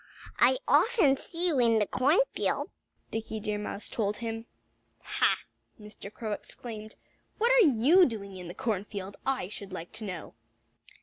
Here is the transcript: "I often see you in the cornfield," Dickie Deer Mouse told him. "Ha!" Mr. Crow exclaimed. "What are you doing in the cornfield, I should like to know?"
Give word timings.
"I 0.39 0.57
often 0.67 1.15
see 1.15 1.45
you 1.49 1.59
in 1.59 1.77
the 1.77 1.85
cornfield," 1.85 2.71
Dickie 3.11 3.39
Deer 3.39 3.59
Mouse 3.59 3.87
told 3.87 4.17
him. 4.17 4.47
"Ha!" 5.03 5.41
Mr. 5.79 6.11
Crow 6.11 6.31
exclaimed. 6.31 6.95
"What 7.37 7.51
are 7.51 7.67
you 7.67 8.07
doing 8.07 8.35
in 8.35 8.47
the 8.47 8.55
cornfield, 8.55 9.15
I 9.27 9.47
should 9.47 9.71
like 9.71 9.91
to 9.91 10.03
know?" 10.05 10.33